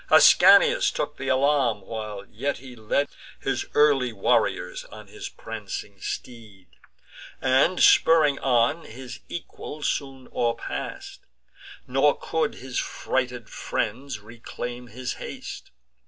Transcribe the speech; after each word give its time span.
Ascanius 0.09 0.89
took 0.89 1.17
th' 1.17 1.27
alarm, 1.29 1.81
while 1.81 2.25
yet 2.25 2.57
he 2.57 2.75
led 2.75 3.07
His 3.39 3.67
early 3.75 4.11
warriors 4.11 4.83
on 4.85 5.05
his 5.05 5.29
prancing 5.29 5.99
steed, 6.01 6.69
And, 7.39 7.79
spurring 7.83 8.39
on, 8.39 8.83
his 8.85 9.19
equals 9.29 9.87
soon 9.87 10.27
o'erpass'd; 10.33 11.27
Nor 11.85 12.17
could 12.17 12.55
his 12.55 12.79
frighted 12.79 13.47
friends 13.47 14.17
reclaim 14.19 14.87
his 14.87 15.13
haste. 15.21 15.69